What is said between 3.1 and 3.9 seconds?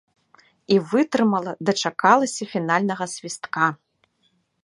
свістка!